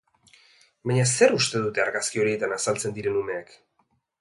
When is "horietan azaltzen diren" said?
2.25-3.21